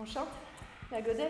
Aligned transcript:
On 0.00 0.06
chante 0.06 0.28
La 0.90 1.02
godesse 1.02 1.28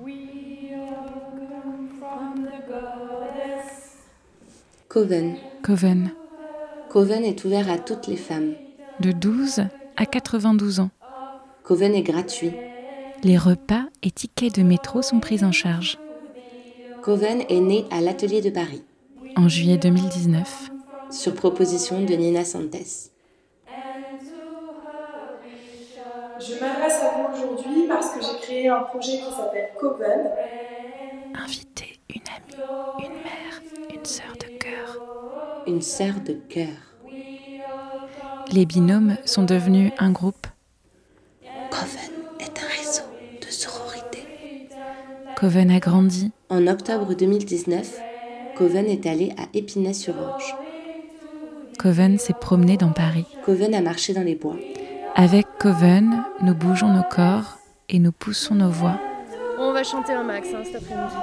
We 0.00 0.72
all 0.72 1.08
come 1.36 1.88
from 1.98 2.46
the 2.46 2.66
goddess. 2.66 3.98
Coven. 4.88 5.36
Coven, 5.62 6.12
Coven 6.88 7.24
est 7.24 7.44
ouvert 7.44 7.70
à 7.70 7.78
toutes 7.78 8.06
les 8.06 8.16
femmes. 8.16 8.54
de 9.00 9.12
12 9.12 9.64
à 9.96 10.06
92 10.06 10.80
ans. 10.80 10.90
Coven 11.62 11.94
est 11.94 12.02
gratuit. 12.02 12.52
Les 13.22 13.36
repas 13.36 13.84
et 14.02 14.10
tickets 14.10 14.54
de 14.54 14.62
métro 14.62 15.02
sont 15.02 15.20
pris 15.20 15.44
en 15.44 15.52
charge. 15.52 15.98
Coven 17.02 17.42
est 17.50 17.60
né 17.60 17.84
à 17.90 18.00
l'Atelier 18.00 18.40
de 18.40 18.50
Paris, 18.50 18.82
En 19.36 19.48
juillet 19.48 19.76
2019, 19.76 20.70
sur 21.10 21.34
proposition 21.34 22.02
de 22.02 22.14
Nina 22.14 22.44
Santes. 22.44 23.13
Je 26.46 26.60
m'adresse 26.60 27.00
à 27.00 27.14
vous 27.16 27.42
aujourd'hui 27.42 27.86
parce 27.88 28.10
que 28.10 28.20
j'ai 28.20 28.38
créé 28.42 28.68
un 28.68 28.82
projet 28.82 29.18
qui 29.18 29.30
s'appelle 29.34 29.70
Coven. 29.80 30.30
inviter 31.34 31.98
une 32.10 32.20
amie, 32.28 32.62
une 32.98 33.14
mère, 33.14 33.62
une 33.94 34.04
sœur 34.04 34.32
de 34.38 34.58
cœur. 34.58 35.02
Une 35.66 35.80
sœur 35.80 36.14
de 36.26 36.34
cœur. 36.34 36.74
Les 38.52 38.66
binômes 38.66 39.16
sont 39.24 39.44
devenus 39.44 39.92
un 39.98 40.10
groupe. 40.10 40.46
Coven 41.70 42.12
est 42.40 42.58
un 42.62 42.68
réseau 42.78 43.04
de 43.40 43.50
sororité. 43.50 44.26
Coven 45.36 45.70
a 45.70 45.80
grandi. 45.80 46.30
En 46.50 46.66
octobre 46.66 47.14
2019, 47.14 48.00
Coven 48.54 48.86
est 48.86 49.06
allé 49.06 49.32
à 49.38 49.44
Épinay-sur-Orge. 49.54 50.54
Coven 51.78 52.18
s'est 52.18 52.34
promené 52.38 52.76
dans 52.76 52.92
Paris. 52.92 53.24
Coven 53.46 53.74
a 53.74 53.80
marché 53.80 54.12
dans 54.12 54.22
les 54.22 54.34
bois. 54.34 54.56
Avec 55.16 55.46
Coven, 55.64 56.22
nous 56.42 56.54
bougeons 56.54 56.92
nos 56.92 57.02
corps 57.04 57.56
et 57.88 57.98
nous 57.98 58.12
poussons 58.12 58.54
nos 58.54 58.68
voix. 58.68 59.00
On 59.58 59.72
va 59.72 59.82
chanter 59.82 60.12
un 60.12 60.22
max 60.22 60.48
hein, 60.54 60.60
cet 60.62 60.74
après-midi. 60.74 61.14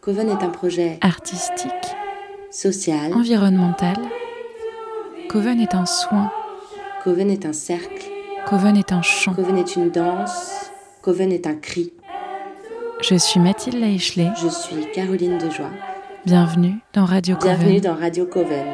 Coven 0.00 0.28
est 0.30 0.42
un 0.42 0.48
projet 0.48 0.98
Artistique, 1.00 1.70
social. 2.50 3.14
environnemental. 3.14 3.94
Coven 5.28 5.60
est 5.60 5.76
un 5.76 5.86
soin. 5.86 6.32
Coven 7.04 7.30
est 7.30 7.46
un 7.46 7.52
cercle. 7.52 8.10
Coven 8.48 8.76
est 8.76 8.90
un 8.90 9.02
chant. 9.02 9.34
Coven 9.34 9.56
est 9.56 9.76
une 9.76 9.90
danse. 9.90 10.72
Coven 11.02 11.30
est 11.30 11.46
un 11.46 11.54
cri. 11.54 11.92
Je 13.00 13.14
suis 13.14 13.38
Mathilde 13.38 13.78
Laichelet. 13.78 14.32
Je 14.42 14.48
suis 14.48 14.90
Caroline 14.92 15.38
Dejoie. 15.38 15.70
Bienvenue 16.24 16.80
dans 16.94 17.04
Radio 17.04 17.36
Bienvenue 17.40 17.80
Coven. 17.80 17.92
dans 17.92 18.00
Radio 18.00 18.26
Coven. 18.26 18.66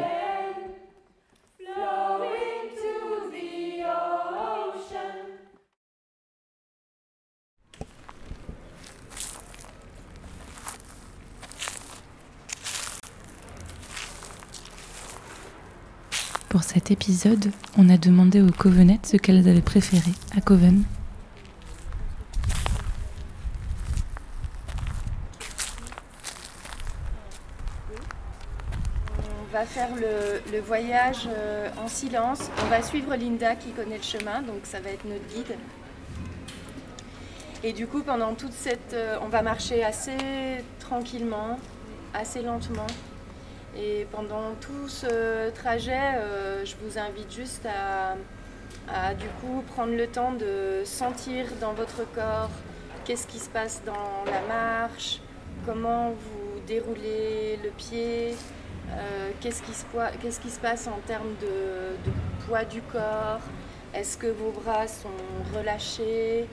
Pour 16.53 16.61
cet 16.61 16.91
épisode, 16.91 17.51
on 17.79 17.89
a 17.89 17.97
demandé 17.97 18.39
aux 18.39 18.51
Covenettes 18.51 19.07
ce 19.07 19.17
qu'elles 19.17 19.49
avaient 19.49 19.59
préféré 19.59 20.11
à 20.37 20.39
Coven. 20.39 20.83
On 29.17 29.51
va 29.51 29.65
faire 29.65 29.89
le, 29.95 30.59
voyage 30.59 31.27
euh, 31.27 31.69
en 31.83 31.87
silence. 31.87 32.51
On 32.63 32.69
va 32.69 32.83
suivre 32.83 33.15
Linda 33.15 33.55
qui 33.55 33.71
connaît 33.71 33.97
le 33.97 34.03
chemin, 34.03 34.43
donc 34.43 34.59
ça 34.61 34.79
va 34.79 34.91
être 34.91 35.05
notre 35.05 35.25
guide. 35.33 35.57
Et 37.63 37.73
du 37.73 37.87
coup, 37.87 38.03
pendant 38.03 38.35
toute 38.35 38.53
cette... 38.53 38.93
euh, 38.93 39.17
on 39.23 39.27
va 39.29 39.41
marcher 39.41 39.83
assez 39.83 40.63
tranquillement, 40.79 41.57
assez 42.13 42.43
lentement. 42.43 42.85
Et 43.75 44.05
pendant 44.11 44.53
tout 44.61 44.87
ce 44.87 45.49
trajet, 45.51 46.15
euh, 46.17 46.63
je 46.63 46.75
vous 46.81 46.99
invite 46.99 47.31
juste 47.33 47.65
à, 47.65 48.15
du 49.15 49.27
coup 49.39 49.63
prendre 49.67 49.95
le 49.95 50.07
temps 50.07 50.33
de 50.33 50.83
sentir 50.83 51.45
dans 51.61 51.73
votre 51.73 52.03
corps 52.13 52.49
qu'est-ce 53.05 53.27
qui 53.27 53.39
se 53.39 53.49
passe 53.49 53.81
dans 53.85 54.31
la 54.31 54.41
marche, 54.41 55.19
comment 55.65 56.09
vous 56.09 56.59
déroulez 56.67 57.59
le 57.63 57.69
pied, 57.71 58.35
euh, 58.91 59.31
qu'est-ce 59.41 59.61
qui, 59.63 59.73
se 59.73 59.85
qui 60.39 60.49
se 60.49 60.59
passe 60.59 60.87
en 60.87 60.99
termes 61.07 61.33
de, 61.41 62.11
poids 62.45 62.65
du 62.65 62.81
corps. 62.81 63.41
Est-ce 63.93 64.17
que 64.17 64.27
vos 64.27 64.51
bras 64.51 64.87
sont 64.87 65.09
relâchés? 65.55 66.47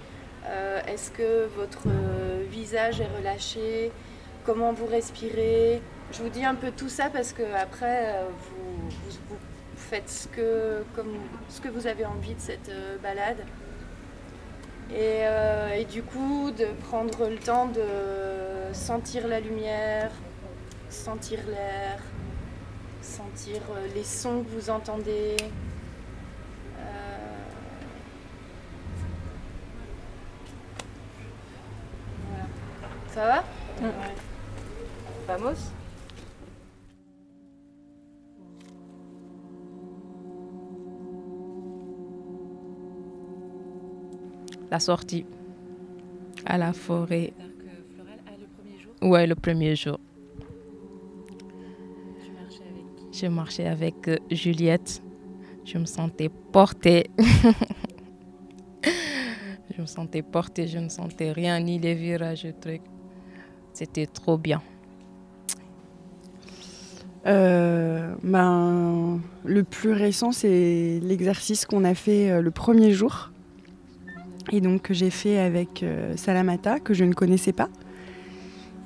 Euh, 0.47 0.81
Est-ce 0.87 1.11
que 1.11 1.47
votre 1.57 1.89
visage 2.51 3.01
est 3.01 3.09
relâché? 3.19 3.93
Comment 4.45 4.73
vous 4.73 4.87
respirez? 4.87 5.83
Je 6.13 6.23
vous 6.23 6.29
dis 6.29 6.45
un 6.45 6.55
peu 6.55 6.71
tout 6.73 6.89
ça 6.89 7.09
parce 7.09 7.33
que 7.33 7.43
après 7.55 8.15
euh, 8.17 8.25
vous, 8.29 8.89
vous- 8.91 9.19
vous 9.31 9.37
faites 9.77 10.09
ce 10.09 10.29
que, 10.29 10.83
comme, 10.95 11.15
ce 11.49 11.61
que 11.61 11.69
vous 11.69 11.87
avez 11.87 12.05
envie 12.05 12.35
de 12.35 12.41
cette 12.41 12.69
euh, 12.69 12.97
balade. 12.99 13.39
Et, 14.91 15.21
euh, 15.23 15.71
et 15.75 15.85
du 15.85 16.03
coup, 16.03 16.51
de 16.51 16.67
prendre 16.89 17.29
le 17.29 17.37
temps 17.39 17.67
de 17.67 17.85
sentir 18.73 19.29
la 19.29 19.39
lumière, 19.39 20.11
sentir 20.89 21.39
l'air, 21.49 22.01
sentir 23.01 23.61
les 23.95 24.03
sons 24.03 24.43
que 24.43 24.49
vous 24.51 24.69
entendez. 24.69 25.37
Euh, 26.81 26.83
voilà. 32.29 32.47
Ça 33.15 33.25
va? 33.27 33.45
Vamos 35.29 35.71
la 44.71 44.81
sortie 44.81 45.25
à 46.47 46.59
la 46.59 46.73
forêt. 46.73 47.33
Ouais, 49.03 49.27
le 49.27 49.35
premier 49.35 49.77
jour. 49.77 49.99
Je 53.13 53.27
marchais 53.27 53.67
avec 53.67 54.09
euh, 54.09 54.17
Juliette. 54.31 55.03
Je 55.65 55.79
me 55.79 55.85
sentais 55.85 56.31
portée. 56.53 57.11
je 59.75 59.81
me 59.81 59.87
sentais 59.87 60.23
portée, 60.23 60.69
je 60.69 60.79
ne 60.79 60.89
sentais 60.89 61.33
rien, 61.33 61.61
ni 61.61 61.79
les 61.79 61.95
virages, 61.95 62.47
truc. 62.61 62.83
C'était 63.73 64.07
trop 64.07 64.39
bien. 64.39 64.63
Euh, 67.27 68.15
ben, 68.23 69.21
le 69.45 69.65
plus 69.65 69.93
récent, 69.93 70.33
c'est 70.33 71.01
l'exercice 71.03 71.67
qu'on 71.67 71.85
a 71.85 71.95
fait 71.95 72.31
euh, 72.31 72.41
le 72.41 72.51
premier 72.51 72.93
jour. 72.93 73.31
Et 74.53 74.61
donc 74.61 74.83
que 74.83 74.95
j'ai 74.95 75.11
fait 75.11 75.39
avec 75.39 75.83
euh, 75.83 76.17
Salamata, 76.17 76.81
que 76.81 76.95
je 76.95 77.05
ne 77.05 77.13
connaissais 77.13 77.53
pas. 77.53 77.69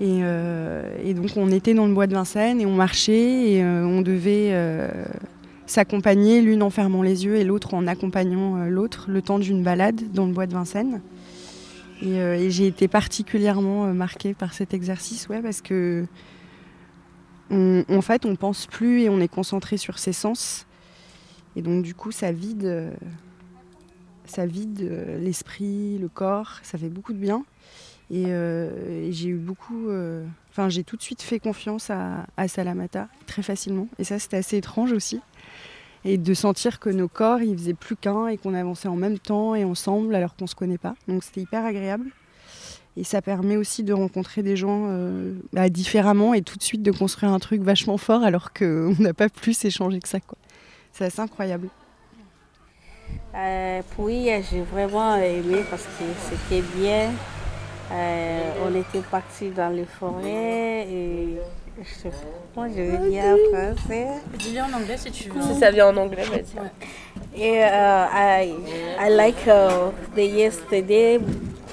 Et, 0.00 0.20
euh, 0.22 0.97
et 1.04 1.15
donc 1.15 1.31
on 1.37 1.50
était 1.50 1.75
dans 1.75 1.87
le 1.87 1.94
bois 1.94 2.06
de 2.06 2.15
Vincennes 2.15 2.60
et 2.60 2.66
on 2.66 2.75
marchait 2.75 3.53
et 3.53 3.62
euh, 3.62 3.87
on 3.87 4.03
devait 4.03 4.53
s'accompagner, 5.66 6.42
l'une 6.42 6.62
en 6.62 6.70
fermant 6.70 7.03
les 7.03 7.25
yeux 7.25 7.37
et 7.37 7.44
l'autre 7.44 7.75
en 7.75 7.87
accompagnant 7.87 8.66
l'autre, 8.66 9.06
le 9.09 9.22
temps 9.22 9.38
d'une 9.38 9.62
balade 9.62 10.12
dans 10.12 10.26
le 10.26 10.32
bois 10.32 10.47
de 10.47 10.53
Vincennes. 10.53 11.00
Et, 12.03 12.50
j'ai 12.50 12.66
été 12.66 12.88
particulièrement 12.88 13.94
marquée 13.94 14.34
par 14.34 14.53
cet 14.53 14.75
exercice, 14.75 15.28
ouais, 15.28 15.41
parce 15.41 15.62
que 15.62 16.04
en 17.50 18.00
fait, 18.03 18.26
on 18.26 18.34
pense 18.34 18.66
plus 18.66 19.03
et 19.03 19.09
on 19.09 19.21
est 19.21 19.28
concentré 19.28 19.76
sur 19.76 19.98
ses 19.98 20.12
sens. 20.12 20.66
Et 21.56 21.62
donc, 21.62 21.84
du 21.84 21.94
coup, 21.94 22.10
ça 22.10 22.32
vide, 22.32 22.92
ça 24.26 24.47
vide 24.47 24.80
euh, 24.82 25.18
l'esprit, 25.18 25.98
le 25.98 26.09
corps. 26.09 26.59
Ça 26.62 26.78
fait 26.78 26.88
beaucoup 26.88 27.12
de 27.12 27.18
bien. 27.18 27.44
Et, 28.10 28.26
euh, 28.26 29.10
j'ai 29.10 29.28
eu 29.28 29.36
beaucoup. 29.36 29.88
euh, 29.88 30.24
Enfin, 30.50 30.68
j'ai 30.68 30.84
tout 30.84 30.97
de 30.97 31.03
suite 31.03 31.21
fait 31.21 31.41
confiance 31.41 31.91
à, 31.91 32.48
Salamata 32.48 33.09
très 33.26 33.42
facilement. 33.42 33.88
Et 33.98 34.04
ça, 34.04 34.21
c'était 34.21 34.36
assez 34.36 34.56
étrange 34.56 34.92
aussi. 34.92 35.21
Et 36.04 36.16
de 36.16 36.34
sentir 36.34 36.78
que 36.78 36.91
nos 36.91 37.09
corps, 37.09 37.41
ils 37.41 37.56
faisaient 37.56 37.74
plus 37.74 37.97
qu'un 37.97 38.28
et 38.28 38.36
qu'on 38.36 38.54
avançait 38.54 38.88
en 38.88 38.94
même 38.94 39.18
temps 39.18 39.54
et 39.56 39.65
ensemble 39.65 40.15
alors 40.15 40.36
qu'on 40.36 40.47
se 40.47 40.54
connaît 40.54 40.78
pas. 40.78 40.94
Donc, 41.09 41.24
c'était 41.24 41.41
hyper 41.41 41.65
agréable. 41.65 42.10
Et 42.97 43.03
ça 43.03 43.21
permet 43.21 43.56
aussi 43.56 43.82
de 43.82 43.92
rencontrer 43.92 44.44
des 44.44 44.56
gens 44.56 44.88
bah, 45.53 45.68
différemment 45.68 46.34
et 46.34 46.42
tout 46.42 46.56
de 46.56 46.62
suite 46.62 46.82
de 46.82 46.92
construire 46.92 47.32
un 47.32 47.41
truc 47.41 47.62
vachement 47.62 47.98
fort 47.98 48.22
alors 48.22 48.53
qu'on 48.53 48.94
n'a 49.00 49.15
pas 49.15 49.28
plus 49.28 49.65
échangé 49.65 49.98
que 49.98 50.09
ça. 50.09 50.18
C'est 50.92 51.06
assez 51.06 51.21
incroyable. 51.21 51.68
Euh, 53.34 53.83
oui, 53.99 54.31
j'ai 54.51 54.63
vraiment 54.63 55.16
aimé 55.16 55.65
parce 55.69 55.84
que 55.84 56.05
c'était 56.31 56.63
bien. 56.77 57.11
Euh, 57.93 58.51
on 58.66 58.75
était 58.75 59.07
partis 59.11 59.51
dans 59.51 59.69
les 59.69 59.84
forêts 59.84 60.87
et 60.91 61.39
Je, 61.83 62.09
moi, 62.55 62.69
je 62.69 62.83
vais 62.83 63.11
dire 63.11 63.25
en 63.25 63.75
français. 63.75 64.07
Dis-le 64.39 64.61
en 64.61 64.72
anglais 64.72 64.97
si 64.97 65.11
tu 65.11 65.28
veux. 65.28 65.43
Si 65.43 65.59
ça 65.59 65.72
vient 65.72 65.89
en 65.89 65.97
anglais, 65.97 66.22
vas-y. 66.22 66.55
Yeah, 67.37 67.66
uh, 67.66 68.09
I 68.13 68.55
I 69.01 69.09
like 69.11 69.45
uh, 69.49 69.91
the 70.15 70.25
yesterday 70.25 71.19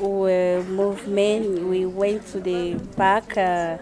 we 0.01 0.63
movement. 0.67 1.69
We 1.69 1.85
went 1.85 2.25
to 2.31 2.39
the 2.39 2.77
park. 2.97 3.37
Uh, 3.37 3.77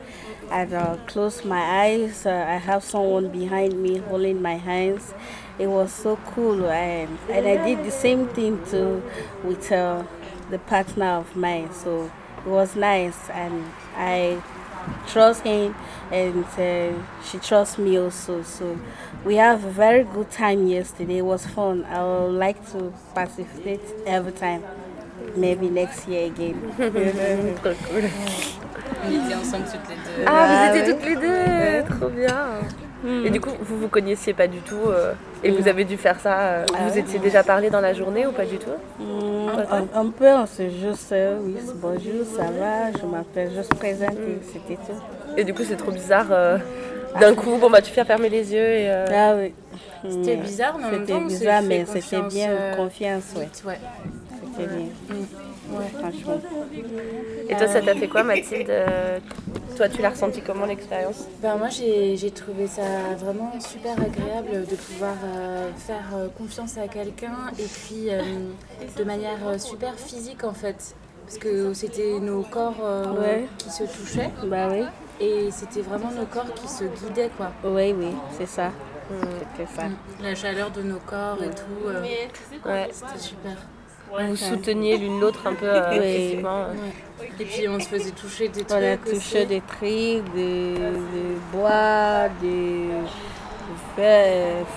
and 0.51 0.73
uh, 0.73 0.97
closed 1.07 1.45
my 1.45 1.61
eyes. 1.85 2.25
Uh, 2.25 2.31
I 2.31 2.57
have 2.57 2.83
someone 2.83 3.29
behind 3.29 3.81
me 3.81 3.99
holding 3.99 4.41
my 4.41 4.55
hands. 4.57 5.13
It 5.59 5.67
was 5.67 5.91
so 5.91 6.15
cool, 6.33 6.65
and 6.69 7.17
and 7.29 7.45
I 7.47 7.57
did 7.65 7.83
the 7.85 7.91
same 7.91 8.27
thing 8.29 8.63
too 8.65 9.03
with 9.43 9.71
uh, 9.71 10.03
the 10.49 10.59
partner 10.59 11.17
of 11.19 11.35
mine. 11.35 11.73
So 11.73 12.09
it 12.45 12.49
was 12.49 12.75
nice, 12.75 13.29
and 13.29 13.65
I 13.95 14.41
trust 15.07 15.43
him 15.43 15.75
and 16.11 16.45
uh, 16.57 16.93
she 17.23 17.37
trusts 17.37 17.77
me 17.77 17.97
also 17.99 18.41
so 18.41 18.79
we 19.25 19.35
have 19.35 19.63
a 19.65 19.69
very 19.69 20.03
good 20.03 20.31
time 20.31 20.65
yesterday 20.67 21.17
it 21.17 21.25
was 21.25 21.45
fun 21.45 21.83
i 21.85 22.01
would 22.01 22.31
like 22.31 22.57
to 22.71 22.91
participate 23.13 23.81
every 24.07 24.31
time 24.31 24.63
maybe 25.35 25.69
next 25.69 26.07
year 26.07 26.25
again 26.27 26.55
Trop 27.61 27.75
cool. 27.89 28.03
On 29.05 29.11
était 29.11 29.35
ensemble 29.35 29.65
toutes 29.65 29.89
les 29.89 29.95
deux. 29.95 30.23
Ah, 30.25 30.31
Ah 30.31 30.71
vous 30.71 30.77
étiez 30.79 30.81
ouais. 30.81 30.93
toutes 30.93 31.05
les 31.05 31.15
deux 31.15 31.95
Trop 31.99 32.09
bien 32.09 32.61
Et 33.25 33.29
du 33.29 33.39
coup, 33.39 33.51
vous 33.61 33.77
vous 33.77 33.87
connaissiez 33.87 34.33
pas 34.33 34.47
du 34.47 34.59
tout 34.59 34.75
euh, 34.87 35.13
et 35.43 35.51
vous 35.51 35.67
avez 35.67 35.85
dû 35.85 35.95
faire 35.97 36.19
ça. 36.19 36.39
euh, 36.39 36.65
Ah 36.73 36.87
vous 36.87 36.93
ouais. 36.93 36.99
étiez 36.99 37.19
déjà 37.19 37.43
parlé 37.43 37.69
dans 37.69 37.79
la 37.81 37.93
journée 37.93 38.27
ou 38.27 38.31
pas 38.31 38.45
du 38.45 38.57
tout? 38.57 38.69
Mm, 38.99 39.49
un, 39.93 39.99
un 40.01 40.09
peu, 40.09 40.27
on 40.27 40.45
se 40.45 40.69
juste, 40.69 41.11
euh, 41.13 41.37
oui, 41.41 41.55
bonjour, 41.75 42.25
ça 42.25 42.43
va, 42.51 42.91
je 42.91 43.05
m'appelle, 43.05 43.51
juste 43.55 43.73
présente 43.75 44.13
et 44.17 44.39
c'était 44.51 44.75
tout. 44.75 44.99
Et 45.37 45.43
du 45.45 45.53
coup, 45.53 45.63
c'est 45.63 45.77
trop 45.77 45.91
bizarre. 45.91 46.27
euh, 46.31 46.57
D'un 47.19 47.33
coup, 47.33 47.57
bon 47.57 47.69
bah 47.71 47.81
tu 47.81 47.91
fais 47.91 48.05
fermer 48.05 48.29
les 48.29 48.53
yeux 48.53 48.59
et. 48.59 48.89
euh, 48.89 49.05
Ah 49.09 49.35
oui. 49.37 49.53
C'était 50.09 50.35
bizarre, 50.37 50.75
mais 50.77 50.85
en 50.85 50.91
même 50.91 50.99
C'était 51.01 51.13
temps, 51.13 51.21
bizarre, 51.25 51.61
mais 51.63 51.85
c'était 51.85 52.21
bien, 52.21 52.49
euh, 52.51 52.75
confiance, 52.75 53.23
ouais, 53.35 53.43
vite, 53.45 53.63
ouais. 53.65 53.79
c'était 54.55 54.67
bien, 54.67 54.85
Ouais. 55.71 55.85
franchement. 55.99 56.41
Et 57.49 57.55
toi, 57.55 57.67
ça 57.67 57.81
t'a 57.81 57.95
fait 57.95 58.07
quoi, 58.07 58.23
Mathilde 58.23 58.69
euh, 58.69 59.19
Toi, 59.75 59.89
tu 59.89 60.01
l'as 60.01 60.09
ressenti 60.11 60.41
comment 60.41 60.65
l'expérience 60.65 61.25
Ben, 61.41 61.57
moi, 61.57 61.67
j'ai 61.69 62.31
trouvé 62.31 62.67
ça 62.67 62.81
vraiment 63.17 63.51
super 63.59 63.93
agréable 63.93 64.65
de 64.69 64.75
pouvoir 64.75 65.15
euh, 65.23 65.69
faire 65.77 66.05
euh, 66.15 66.27
confiance 66.37 66.77
à 66.77 66.87
quelqu'un 66.87 67.51
et 67.57 67.63
puis 67.63 68.09
euh, 68.09 68.21
de 68.97 69.03
manière 69.03 69.37
euh, 69.47 69.57
super 69.57 69.93
physique 69.95 70.43
en 70.43 70.53
fait. 70.53 70.95
Parce 71.25 71.37
que 71.37 71.73
c'était 71.73 72.19
nos 72.19 72.41
corps 72.41 72.75
euh, 72.81 73.13
Ouais. 73.19 73.45
qui 73.59 73.69
se 73.69 73.83
touchaient 73.83 74.31
Bah 74.45 74.67
oui, 74.71 74.83
et 75.19 75.51
c'était 75.51 75.81
vraiment 75.81 76.11
nos 76.11 76.25
corps 76.25 76.51
qui 76.55 76.67
se 76.67 76.85
guidaient 76.85 77.29
quoi. 77.37 77.51
oui, 77.63 77.93
oui, 77.97 78.07
c'est 78.37 78.47
ça, 78.47 78.71
c'était 79.09 79.69
ça. 79.75 79.83
La 80.23 80.33
chaleur 80.33 80.71
de 80.71 80.81
nos 80.81 80.97
corps 80.99 81.37
et 81.43 81.49
tout, 81.51 81.87
euh, 81.87 82.01
Ouais. 82.65 82.89
c'était 82.91 83.19
super. 83.19 83.57
Vous 84.17 84.35
souteniez 84.35 84.97
l'une 84.97 85.19
l'autre 85.19 85.45
un 85.47 85.53
peu 85.53 85.65
euh, 85.67 86.01
physiquement. 86.01 86.63
euh. 86.63 86.73
Ouais. 86.73 87.29
Et 87.39 87.45
puis 87.45 87.67
on 87.69 87.79
se 87.79 87.87
faisait 87.87 88.11
toucher 88.11 88.49
des 88.49 88.65
On 88.69 88.75
a 88.75 88.97
trucs 88.97 89.03
touché 89.15 89.37
aussi. 89.39 89.45
des 89.47 89.61
trucs, 89.61 90.33
de, 90.35 90.75
de 90.75 91.39
bois, 91.51 92.27
de 92.41 93.05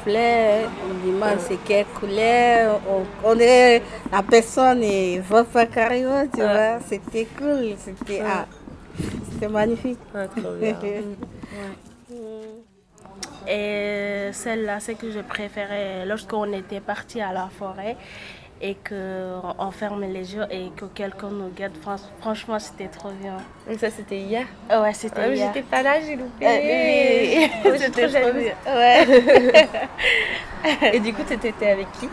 fleurs, 0.02 0.70
on 0.84 1.06
demande 1.06 1.38
c'est 1.40 1.56
quelle 1.64 1.86
couleur, 1.86 2.80
on, 2.88 3.04
on 3.28 3.38
est, 3.38 3.82
la 4.10 4.22
personne 4.22 4.82
et 4.82 5.20
va 5.20 5.44
pas 5.44 5.66
carrément, 5.66 6.26
tu 6.32 6.40
vois, 6.40 6.78
c'était 6.86 7.26
cool, 7.38 7.74
c'était 7.78 8.20
ah, 8.24 8.46
c'était 9.32 9.48
magnifique. 9.48 9.98
Ouais, 10.14 10.26
trop 10.28 10.52
bien. 10.60 10.76
Et 13.48 14.30
celle-là, 14.32 14.78
c'est 14.78 14.94
que 14.94 15.10
je 15.10 15.18
préférais 15.20 16.06
lorsqu'on 16.06 16.52
était 16.52 16.80
parti 16.80 17.20
à 17.20 17.32
la 17.32 17.48
forêt 17.58 17.96
et 18.62 18.76
qu'on 18.88 19.54
on 19.58 19.70
ferme 19.72 20.02
les 20.02 20.34
yeux 20.34 20.44
et 20.50 20.70
que 20.76 20.84
quelqu'un 20.86 21.28
nous 21.30 21.48
guide. 21.48 21.72
Fran- 21.82 21.96
Franchement, 22.20 22.58
c'était 22.58 22.86
trop 22.88 23.10
bien. 23.10 23.36
Donc 23.68 23.78
ça, 23.80 23.90
c'était 23.90 24.18
hier? 24.18 24.46
Ah 24.70 24.80
Ouais, 24.82 24.94
c'était 24.94 25.20
Ah 25.20 25.28
oui, 25.28 25.34
hier. 25.36 25.52
J'étais 25.52 25.66
pas 25.66 25.82
là, 25.82 26.00
j'ai 26.00 26.14
loupé. 26.16 26.46
Euh, 26.46 27.22
oui. 27.26 27.50
Je 27.64 27.70
suis 27.70 27.78
C'était 27.80 28.08
trop 28.08 28.32
bien. 28.32 28.54
Ouais. 28.66 29.68
Et 30.94 31.00
du 31.00 31.12
coup, 31.12 31.22
t'étais 31.24 31.70
avec 31.70 31.90
qui? 31.98 32.08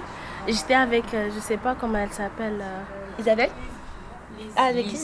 J'étais 0.48 0.74
avec, 0.74 1.14
euh, 1.14 1.30
je 1.34 1.40
sais 1.40 1.58
pas 1.58 1.76
comment 1.80 2.00
elle 2.00 2.12
s'appelle. 2.12 2.60
euh, 2.60 3.20
Isabelle? 3.22 3.52
Ah, 4.56 4.66
avec 4.66 4.88
qui 4.88 4.98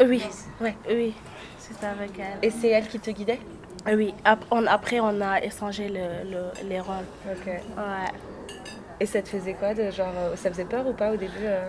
Oui, 0.00 0.22
ouais, 0.60 0.74
oui, 0.88 1.14
c'était 1.58 1.86
avec 1.86 2.12
elle. 2.18 2.38
Et 2.42 2.50
c'est 2.50 2.68
elle 2.68 2.86
qui 2.86 3.00
te 3.00 3.10
guidait? 3.10 3.40
Oui, 3.86 4.14
après 4.24 5.00
on 5.00 5.20
a 5.20 5.42
échangé 5.42 5.88
le, 5.88 6.30
le- 6.30 6.68
les 6.68 6.80
rôles. 6.80 7.06
Ok. 7.30 7.46
Ouais. 7.46 8.12
Et 9.00 9.06
ça 9.06 9.20
te 9.22 9.28
faisait 9.28 9.54
quoi 9.54 9.74
de 9.74 9.90
genre 9.90 10.12
euh, 10.16 10.36
ça 10.36 10.50
faisait 10.50 10.64
peur 10.64 10.86
ou 10.86 10.92
pas 10.92 11.10
au 11.12 11.16
début 11.16 11.34
euh? 11.44 11.68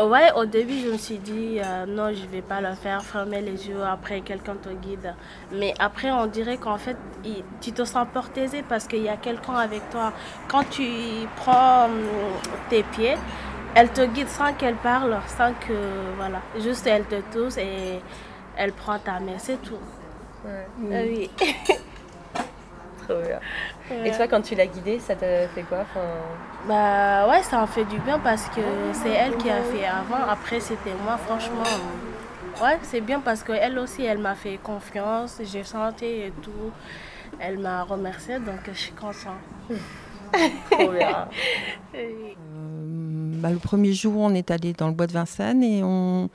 Ouais, 0.00 0.30
au 0.36 0.44
début, 0.46 0.78
je 0.78 0.90
me 0.92 0.96
suis 0.96 1.18
dit, 1.18 1.58
euh, 1.60 1.84
non, 1.84 2.12
je 2.14 2.24
vais 2.26 2.40
pas 2.40 2.60
le 2.60 2.72
faire, 2.76 3.02
fermer 3.02 3.40
les 3.40 3.66
yeux, 3.68 3.82
après 3.82 4.20
quelqu'un 4.20 4.54
te 4.54 4.68
guide. 4.68 5.12
Mais 5.50 5.74
après, 5.80 6.12
on 6.12 6.26
dirait 6.26 6.56
qu'en 6.56 6.78
fait, 6.78 6.96
il- 7.24 7.42
tu 7.60 7.72
te 7.72 7.82
sens 7.84 8.06
protégé 8.14 8.62
parce 8.62 8.86
qu'il 8.86 9.02
y 9.02 9.08
a 9.08 9.16
quelqu'un 9.16 9.54
avec 9.54 9.90
toi. 9.90 10.12
Quand 10.46 10.62
tu 10.70 10.86
prends 11.34 11.86
hum, 11.86 11.98
tes 12.70 12.84
pieds, 12.84 13.16
elle 13.74 13.88
te 13.90 14.02
guide 14.06 14.28
sans 14.28 14.52
qu'elle 14.54 14.76
parle, 14.76 15.18
sans 15.36 15.52
que, 15.54 15.74
voilà, 16.16 16.42
juste 16.60 16.86
elle 16.86 17.04
te 17.06 17.20
touche 17.32 17.56
et 17.58 18.00
elle 18.56 18.72
prend 18.72 19.00
ta 19.00 19.18
main, 19.18 19.38
c'est 19.38 19.60
tout. 19.62 19.82
Ouais. 20.44 20.66
Ah 20.92 21.02
oui. 21.04 21.28
Trop 23.08 23.20
bien. 23.22 23.40
Et 24.04 24.10
toi, 24.10 24.28
quand 24.28 24.42
tu 24.42 24.54
l'as 24.54 24.66
guidée, 24.66 24.98
ça 24.98 25.14
t'a 25.14 25.48
fait 25.48 25.62
quoi 25.62 25.78
enfin... 25.82 26.06
Bah 26.68 27.28
ouais, 27.28 27.42
ça 27.42 27.62
en 27.62 27.66
fait 27.66 27.84
du 27.84 27.98
bien 28.00 28.18
parce 28.18 28.48
que 28.50 28.60
c'est 28.92 29.10
elle 29.10 29.36
qui 29.36 29.48
a 29.48 29.62
fait 29.62 29.86
avant. 29.86 30.22
Après, 30.28 30.60
c'était 30.60 30.92
moi, 31.04 31.16
franchement. 31.16 31.62
euh, 31.64 32.64
Ouais, 32.64 32.78
c'est 32.82 33.00
bien 33.00 33.20
parce 33.20 33.42
qu'elle 33.44 33.78
aussi, 33.78 34.04
elle 34.04 34.18
m'a 34.18 34.34
fait 34.34 34.58
confiance. 34.62 35.40
J'ai 35.44 35.62
chanté 35.64 36.26
et 36.26 36.32
tout. 36.42 36.50
Elle 37.38 37.58
m'a 37.58 37.84
remercié, 37.84 38.38
donc 38.40 38.60
je 38.66 38.72
suis 38.78 38.92
contente. 38.92 39.38
Trop 40.70 40.90
bien. 40.90 41.28
Oui. 41.94 42.36
Bah, 43.40 43.50
le 43.50 43.58
premier 43.58 43.92
jour, 43.92 44.14
on 44.18 44.34
est 44.34 44.50
allé 44.50 44.72
dans 44.72 44.88
le 44.88 44.94
bois 44.94 45.06
de 45.06 45.12
Vincennes 45.12 45.62
et 45.62 45.82
on... 45.84 46.28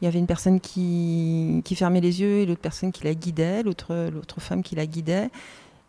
il 0.00 0.06
y 0.06 0.08
avait 0.08 0.18
une 0.18 0.26
personne 0.26 0.58
qui, 0.60 1.60
qui 1.64 1.76
fermait 1.76 2.00
les 2.00 2.20
yeux 2.22 2.38
et 2.38 2.46
l'autre 2.46 2.62
personne 2.62 2.90
qui 2.90 3.04
la 3.04 3.14
guidait, 3.14 3.62
l'autre, 3.62 4.08
l'autre 4.12 4.40
femme 4.40 4.62
qui 4.62 4.74
la 4.74 4.86
guidait. 4.86 5.28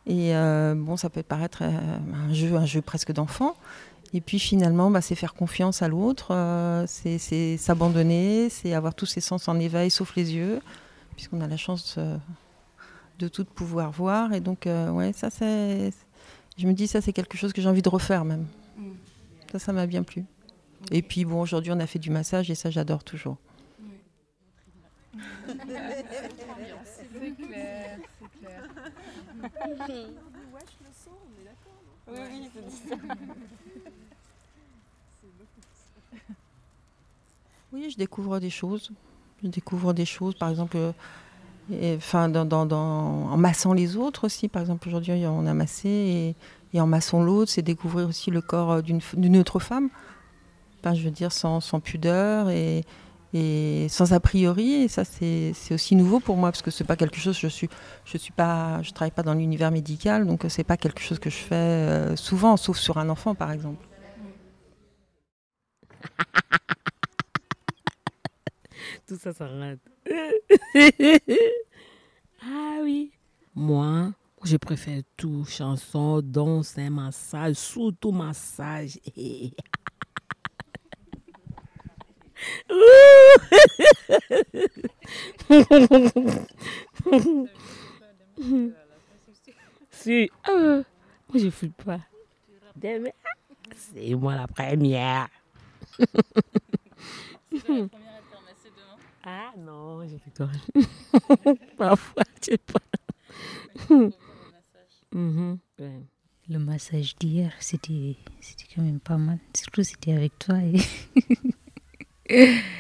Et 0.10 0.36
euh, 0.36 0.76
bon, 0.76 0.98
ça 0.98 1.10
peut 1.10 1.24
paraître 1.24 1.60
euh, 1.62 1.98
un 2.28 2.34
jeu, 2.34 2.56
un 2.56 2.66
jeu 2.66 2.82
presque 2.82 3.14
d'enfant. 3.14 3.56
Et 4.14 4.22
puis 4.22 4.40
finalement, 4.40 4.90
bah, 4.90 5.02
c'est 5.02 5.16
faire 5.16 5.34
confiance 5.34 5.82
à 5.82 5.88
l'autre, 5.88 6.34
euh, 6.34 6.84
c'est, 6.88 7.20
c'est 7.20 7.58
s'abandonner, 7.58 8.50
c'est 8.50 8.74
avoir 8.74 8.96
tous 8.96 9.06
ses 9.06 9.22
sens 9.22 9.48
en 9.48 9.60
éveil 9.60 9.92
sauf 9.92 10.16
les 10.16 10.34
yeux, 10.34 10.62
puisqu'on 11.16 11.42
a 11.42 11.48
la 11.48 11.58
chance 11.58 11.96
euh, 12.00 12.18
de 13.20 13.28
tout 13.28 13.46
pouvoir 13.46 13.92
voir. 13.92 14.34
Et 14.34 14.40
donc, 14.40 14.66
euh, 14.66 14.90
ouais, 14.90 15.14
ça 15.14 15.30
c'est. 15.30 15.92
Je 16.58 16.68
me 16.68 16.74
dis, 16.74 16.88
ça 16.88 17.02
c'est 17.02 17.14
quelque 17.14 17.38
chose 17.38 17.54
que 17.54 17.62
j'ai 17.62 17.70
envie 17.70 17.84
de 17.84 17.90
refaire 17.90 18.26
même. 18.26 18.46
Ça, 19.52 19.60
ça 19.60 19.74
m'a 19.74 19.86
bien 19.86 20.04
plu. 20.04 20.26
Et 20.92 21.02
puis 21.02 21.26
bon, 21.26 21.42
aujourd'hui, 21.42 21.72
on 21.72 21.80
a 21.80 21.88
fait 21.88 22.00
du 22.00 22.10
massage 22.10 22.50
et 22.50 22.56
ça, 22.56 22.70
j'adore 22.72 23.04
toujours. 23.04 23.38
Oui, 37.72 37.90
je 37.92 37.98
découvre 37.98 38.40
des 38.40 38.50
choses. 38.50 38.92
Je 39.44 39.48
découvre 39.48 39.94
des 39.94 40.06
choses, 40.06 40.36
par 40.36 40.50
exemple, 40.50 40.78
euh, 41.72 42.00
en 42.12 43.38
massant 43.38 43.74
les 43.74 43.96
autres 43.96 44.26
aussi. 44.26 44.48
Par 44.48 44.62
exemple, 44.62 44.88
aujourd'hui, 44.88 45.26
on 45.28 45.46
a 45.46 45.54
massé 45.54 46.36
et, 46.74 46.82
en 46.82 46.88
massant 46.88 47.24
l'autre, 47.24 47.52
c'est 47.52 47.62
découvrir 47.62 48.08
aussi 48.10 48.32
le 48.32 48.42
corps 48.42 48.82
d'une 48.82 49.38
autre 49.38 49.60
femme. 49.60 49.90
Enfin, 50.80 50.96
je 50.96 51.04
veux 51.04 51.12
dire, 51.12 51.32
sans, 51.32 51.62
sans 51.62 51.80
pudeur 51.80 52.50
et, 52.50 52.84
et 53.34 53.88
sans 53.90 54.14
a 54.14 54.20
priori. 54.20 54.74
Et 54.74 54.88
ça, 54.88 55.04
c'est 55.06 55.54
aussi 55.72 55.96
nouveau 55.96 56.20
pour 56.20 56.38
moi 56.38 56.52
parce 56.52 56.62
que 56.62 56.72
c'est 56.72 56.84
pas 56.84 56.96
quelque 56.96 57.18
chose. 57.18 57.38
Je 57.38 57.48
suis, 57.48 57.70
je 58.06 58.18
suis 58.18 58.32
pas, 58.32 58.82
je 58.82 58.92
travaille 58.92 59.12
pas 59.12 59.24
dans 59.24 59.34
l'univers 59.34 59.72
médical, 59.72 60.26
donc 60.26 60.46
euh, 60.46 60.50
c'est 60.50 60.64
pas 60.64 60.78
quelque 60.78 61.02
chose 61.02 61.20
que 61.20 61.30
je 61.30 61.38
fais 61.38 61.56
euh, 61.56 62.16
souvent, 62.16 62.58
sauf 62.58 62.78
sur 62.78 62.98
un 62.98 63.10
enfant, 63.10 63.36
par 63.36 63.52
exemple. 63.52 63.86
Tout 69.08 69.18
ça, 69.18 69.32
rate. 69.40 69.80
ah 72.42 72.80
oui. 72.84 73.12
Moi, 73.56 74.12
je 74.44 74.58
préfère 74.58 75.02
tout. 75.18 75.46
Chanson, 75.46 76.22
danse, 76.24 76.78
un 76.78 76.90
massage, 76.90 77.56
surtout 77.56 78.12
massage. 78.12 79.00
Si, 89.92 90.30
euh, 90.48 90.84
moi 91.28 91.38
je 91.44 91.50
flippe 91.50 91.84
pas. 91.84 92.00
Demain, 92.76 93.10
C'est 93.76 94.14
moi 94.16 94.36
la 94.36 94.48
première. 94.48 95.28
Ah 99.22 99.52
non, 99.58 100.08
je 100.08 100.16
rigole. 100.26 101.58
Parfois, 101.78 102.24
je 102.42 102.52
sais 102.52 102.58
pas. 102.58 102.80
Mhm, 105.12 105.60
ouais. 105.80 106.02
Le 106.48 106.58
massage 106.58 107.16
d'hier, 107.18 107.52
c'était 107.60 108.16
c'était 108.40 108.64
quand 108.74 108.82
même 108.82 109.02
pas 109.02 109.18
mal. 109.18 109.40
Surtout 109.56 109.84
c'était 109.84 110.14
avec 110.14 110.40
toi. 110.40 110.56
et 110.60 110.80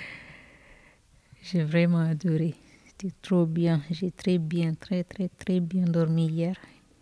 J'ai 1.41 1.63
vraiment 1.63 1.99
adoré. 1.99 2.55
C'était 2.85 3.13
trop 3.21 3.45
bien. 3.45 3.81
J'ai 3.89 4.11
très 4.11 4.37
bien, 4.37 4.73
très 4.75 5.03
très 5.03 5.29
très 5.29 5.59
bien 5.59 5.85
dormi 5.85 6.27
hier. 6.27 6.55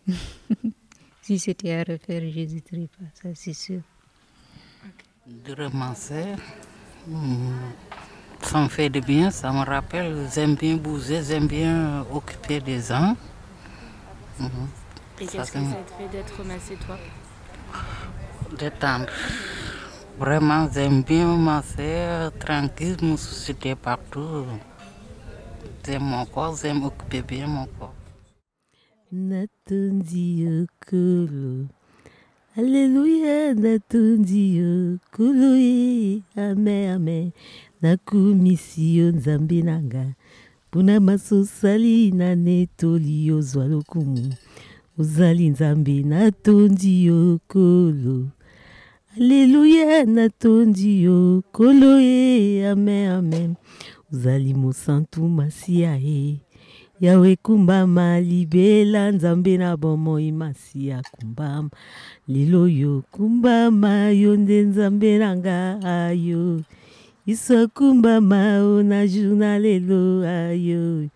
si 1.22 1.39
c'était 1.39 1.74
à 1.74 1.84
refaire, 1.84 2.22
j'hésiterais 2.32 2.88
pas, 2.88 3.06
ça 3.13 3.30
c'est 3.36 3.54
sûr. 3.54 3.82
de 5.46 5.54
ramasser. 5.54 6.36
Hmm, 7.08 7.74
Ça 8.42 8.62
me 8.63 8.70
fait 8.70 8.89
du 8.89 9.01
bien, 9.01 9.32
ça 9.32 9.51
me 9.51 9.63
rappelle, 9.66 10.30
j'aime 10.34 10.56
bien 10.56 10.77
bouger, 10.77 11.24
j'aime 11.24 11.48
bien 11.48 11.75
euh, 12.01 12.04
occuper 12.13 12.60
des 12.62 12.82
gens. 12.82 13.16
Mhm. 14.39 14.70
Et 15.20 15.27
qu'est-ce 15.27 15.51
que 15.51 15.63
ça 15.63 15.84
te 15.84 15.92
fait 15.92 16.10
d'être 16.10 16.44
massé 16.44 16.75
toi? 16.77 16.98
Détendre. 18.58 19.12
Vraiment, 20.20 20.68
j'aime 20.74 21.04
bien 21.04 21.38
masser 21.38 21.76
euh, 21.80 22.30
tranquille, 22.40 22.98
me 23.04 23.16
susciter 23.18 23.76
partout. 23.76 24.46
J'aime 25.86 26.02
mon 26.02 26.26
corps, 26.26 26.56
j'aime 26.60 26.84
occuper 26.84 27.22
bien 27.22 27.46
mon 27.46 27.68
corps. 27.78 27.94
Natondi 29.12 30.48
okolo. 30.64 31.68
Alléluia, 32.58 33.54
natondi 33.54 34.60
okolo 34.60 35.54
ye. 35.56 36.24
Amen, 36.36 36.96
amen. 36.96 37.32
Nakumisi 37.82 38.98
yo 38.98 39.12
nzambe 39.12 39.62
nanga. 39.62 40.16
Mpona 40.68 41.00
masosali 41.00 42.12
na 42.12 42.36
netoli 42.36 43.32
ozwa 43.32 43.68
lokumu. 43.68 44.34
Ozali 45.00 45.50
nzambe 45.50 46.02
natondi 46.04 47.06
yo 47.06 47.40
kolo. 47.48 48.32
Alléluia, 49.18 50.06
natondi 50.06 51.02
yo 51.02 51.42
kolo 51.52 51.98
ye. 51.98 52.70
Amen, 52.70 53.10
amen. 53.10 53.56
Ozali 54.14 54.54
mosantu 54.54 55.26
masia 55.28 55.98
ye. 55.98 56.40
yawe 57.02 57.36
kumbama 57.36 58.22
libela 58.22 59.12
nzambe 59.12 59.58
na 59.58 59.78
bomoi 59.78 60.32
masiya 60.32 61.02
kumbama 61.12 61.70
lelo 62.28 62.68
yo 62.68 63.04
kumbama 63.12 64.10
yo 64.10 64.36
nde 64.38 64.62
nzambe 64.62 65.18
na 65.18 65.38
nga 65.38 65.58
ayo 65.84 66.62
iso 67.26 67.68
kumbama 67.68 68.62
o 68.66 68.84
na 68.84 69.08
journa 69.08 69.60
lelo 69.60 70.26
ayo 70.26 71.10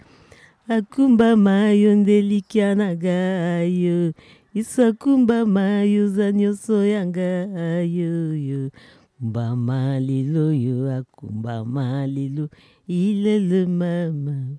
akumbama 0.69 1.73
yo 1.73 1.95
nde 1.95 2.21
likya 2.21 2.75
na 2.75 2.93
nga 2.95 3.19
ayo 3.57 4.13
iso 4.53 4.93
kumbama 4.93 5.83
yo 5.83 6.07
za 6.07 6.31
nyonso 6.31 6.85
yanga 6.85 7.47
ayo 7.55 8.35
yo 8.35 8.71
kumbama 9.17 9.99
lelo 9.99 10.53
yo 10.53 10.91
akumbama 10.97 12.07
lelo 12.07 12.49
ilele 12.87 13.65
mama 13.65 14.57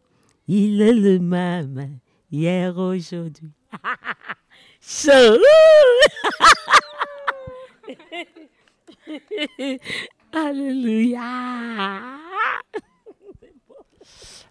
il 0.48 0.82
est 0.82 0.92
le 0.92 1.18
même 1.18 1.98
hier, 2.30 2.76
aujourd'hui. 2.76 3.50
Chaud 4.80 5.38
Alléluia 10.32 12.11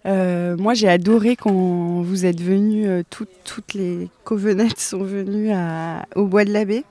Euh, 0.05 0.57
moi, 0.57 0.73
j'ai 0.73 0.89
adoré 0.89 1.35
quand 1.35 2.01
vous 2.01 2.25
êtes 2.25 2.41
venus, 2.41 2.85
euh, 2.87 3.03
toutes- 3.09 3.73
les 3.75 4.09
covenettes 4.23 4.79
sont 4.79 5.03
venues 5.03 5.51
au 6.15 6.25
Bois 6.25 6.43
de 6.45 6.51
l'Abbé, 6.51 6.83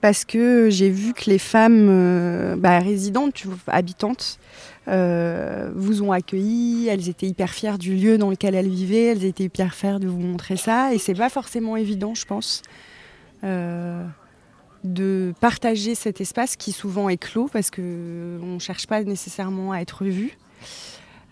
parce 0.00 0.24
que 0.24 0.68
j'ai 0.68 0.90
vu 0.90 1.14
que 1.14 1.30
les 1.30 1.38
femmes 1.38 1.86
euh, 1.88 2.56
bah, 2.56 2.78
résidentes, 2.80 3.44
habitantes, 3.66 4.38
vous 4.86 6.02
ont 6.02 6.12
accueilli, 6.12 6.88
elles 6.88 7.08
étaient 7.08 7.26
hyper 7.28 7.50
fières 7.50 7.78
du 7.78 7.94
lieu 7.94 8.18
dans 8.18 8.30
lequel 8.30 8.54
elles 8.54 8.68
vivaient, 8.68 9.06
elles 9.06 9.24
étaient 9.24 9.44
hyper 9.44 9.74
fières 9.74 10.00
de 10.00 10.08
vous 10.08 10.18
montrer 10.18 10.56
ça, 10.56 10.92
et 10.92 10.98
c'est 10.98 11.14
pas 11.14 11.30
forcément 11.30 11.76
évident, 11.76 12.14
je 12.14 12.26
pense. 12.26 12.62
de 14.84 15.32
partager 15.40 15.94
cet 15.94 16.20
espace 16.20 16.56
qui 16.56 16.72
souvent 16.72 17.08
est 17.08 17.16
clos 17.16 17.48
parce 17.52 17.70
qu'on 17.70 17.82
ne 17.82 18.58
cherche 18.58 18.88
pas 18.88 19.04
nécessairement 19.04 19.70
à 19.70 19.78
être 19.78 20.04
vu. 20.04 20.36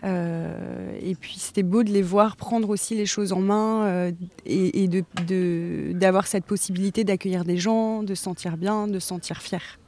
Euh, 0.02 0.98
et 1.02 1.14
puis 1.14 1.36
c'était 1.38 1.62
beau 1.62 1.82
de 1.82 1.90
les 1.90 2.02
voir 2.02 2.36
prendre 2.36 2.70
aussi 2.70 2.94
les 2.94 3.04
choses 3.04 3.32
en 3.32 3.40
main 3.40 3.84
euh, 3.84 4.12
et, 4.46 4.88
d'avoir 5.94 6.26
cette 6.26 6.44
possibilité 6.44 7.04
d'accueillir 7.04 7.44
des 7.44 7.58
gens, 7.58 8.02
de 8.02 8.14
se 8.14 8.22
sentir 8.22 8.56
bien, 8.56 8.88
de 8.88 8.98
se 8.98 9.08
sentir 9.08 9.42
fier. 9.42 9.78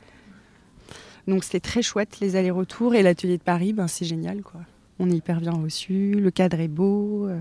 Donc 1.29 1.45
c'était 1.45 1.61
très 1.61 1.83
chouette 1.83 2.19
les 2.21 2.37
allers-retours 2.37 2.95
et 2.95 3.03
l'atelier 3.03 3.39
de 3.39 3.43
Paris, 3.43 3.73
ben, 3.73 3.89
c'est 3.89 4.05
génial 4.05 4.43
quoi. 4.43 4.61
On 4.99 5.11
est 5.11 5.17
hyper 5.17 5.41
bien 5.41 5.53
reçus, 5.53 6.13
le 6.13 6.31
cadre 6.31 6.61
est 6.61 6.69
beau, 6.69 7.27
euh, 7.29 7.41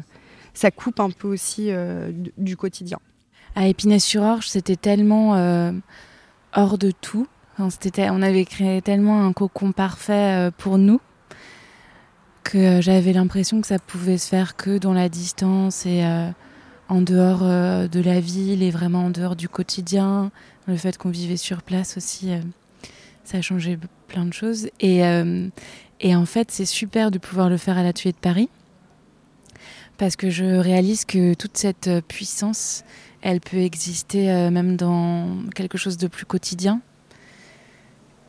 ça 0.54 0.72
coupe 0.72 1.00
un 1.00 1.10
peu 1.10 1.28
aussi 1.28 1.72
du, 2.38 2.58
quotidien. 2.58 3.00
À 3.56 3.68
Épinay-sur-Orge, 3.68 4.48
c'était 4.48 4.75
tellement 4.75 5.34
hors 6.54 6.78
de 6.78 6.92
tout. 6.92 7.28
On 7.58 8.22
avait 8.22 8.46
créé 8.46 8.82
tellement 8.82 9.25
un 9.25 9.34
cocon 9.34 9.72
parfait 9.72 10.50
pour 10.58 10.78
nous 10.78 11.00
que 12.44 12.58
euh, 12.58 12.82
j'avais 12.82 13.14
l'impression 13.14 13.62
que 13.62 13.68
ça 13.68 13.80
pouvait 13.80 14.18
se 14.18 14.28
faire 14.28 14.56
que 14.56 14.78
dans 14.78 14.94
la 14.94 15.10
distance 15.10 15.86
et 15.86 16.04
euh, 16.04 16.30
en 16.90 17.02
dehors 17.02 17.42
euh, 17.44 17.88
de 17.88 18.00
la 18.02 18.20
ville 18.20 18.64
et 18.64 18.72
vraiment 18.72 19.06
en 19.06 19.10
dehors 19.10 19.36
du 19.36 19.50
quotidien. 19.50 20.32
Le 20.68 20.76
fait 20.76 20.98
qu'on 20.98 21.10
vivait 21.10 21.38
sur 21.38 21.64
place 21.64 21.98
aussi, 21.98 22.32
ça 23.24 23.40
a 23.40 23.42
changé 23.42 23.80
plein 24.08 24.26
de 24.26 24.34
choses. 24.34 24.70
Et, 24.80 25.00
et 26.00 26.16
en 26.16 26.26
fait, 26.28 26.52
c'est 26.52 26.66
super 26.66 27.10
de 27.10 27.18
pouvoir 27.18 27.50
le 27.50 27.58
faire 27.58 27.80
à 27.80 27.84
l'atelier 27.84 28.12
de 28.12 28.18
Paris 28.18 28.48
parce 29.98 30.16
que 30.16 30.30
je 30.30 30.46
réalise 30.46 31.04
que 31.04 31.34
toute 31.34 31.58
cette 31.58 31.90
puissance, 32.08 32.84
elle 33.24 33.42
peut 33.42 33.58
exister 33.58 34.28
même 34.52 34.78
dans 34.78 35.40
quelque 35.56 35.80
chose 35.80 35.98
de 35.98 36.08
plus 36.08 36.28
quotidien. 36.28 36.80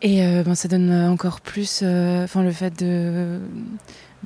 Et 0.05 0.25
euh, 0.25 0.43
ben, 0.43 0.55
ça 0.57 0.67
donne 0.67 0.93
encore 0.93 1.41
plus, 1.41 1.81
euh, 1.83 2.25
enfin 2.25 2.43
le 2.43 2.51
fait 2.51 2.77
de, 2.83 3.39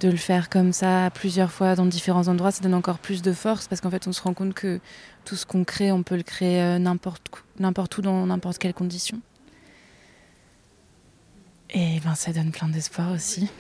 de 0.01 0.09
le 0.09 0.17
faire 0.17 0.49
comme 0.49 0.73
ça 0.73 1.11
plusieurs 1.13 1.51
fois 1.53 1.75
dans 1.75 1.85
différents 1.85 2.29
endroits, 2.29 2.51
ça 2.51 2.63
donne 2.63 2.73
encore 2.75 2.99
plus 2.99 3.21
de 3.21 3.33
force 3.33 3.69
parce 3.69 3.83
qu'en 3.83 3.91
fait 3.91 4.07
on 4.09 4.13
se 4.13 4.23
rend 4.23 4.33
compte 4.33 4.55
que 4.55 4.81
tout 5.27 5.37
ce 5.37 5.45
qu'on 5.45 5.65
crée, 5.65 5.93
on 5.93 6.03
peut 6.03 6.17
le 6.17 6.23
créer 6.23 6.63
euh, 6.63 6.79
n'importe 6.79 7.29
où- 7.29 8.01
dans 8.03 8.27
n'importe 8.27 8.59
quelle 8.59 8.73
condition. 8.73 9.21
Et 11.75 12.01
ben 12.05 12.15
ça 12.15 12.33
donne 12.33 12.53
plein 12.53 12.69
d'espoir 12.69 13.13
aussi. 13.13 13.51